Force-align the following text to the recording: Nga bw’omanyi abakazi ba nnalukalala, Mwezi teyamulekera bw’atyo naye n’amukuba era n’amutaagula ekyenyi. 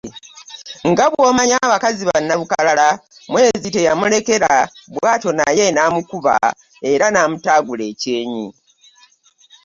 Nga 0.89 1.05
bw’omanyi 1.11 1.55
abakazi 1.65 2.03
ba 2.09 2.17
nnalukalala, 2.21 2.87
Mwezi 3.31 3.67
teyamulekera 3.75 4.53
bw’atyo 4.93 5.31
naye 5.39 5.65
n’amukuba 5.71 6.35
era 6.91 7.05
n’amutaagula 7.09 7.83
ekyenyi. 7.91 8.45